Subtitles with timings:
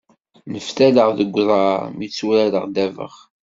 [0.51, 3.15] Neftaleɣ deg uḍar mi tturareɣ ddabex.